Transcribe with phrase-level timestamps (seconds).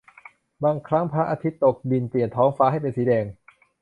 [0.63, 3.25] บางครั้งพระอาทิตย์ตกดินเปลี่ยนท้องฟ้าให้เป็นสีแดง